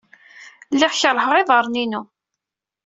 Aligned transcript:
Lliɣ 0.73 0.91
kerrfeɣ 0.99 1.31
iḍarren-inu. 1.41 2.01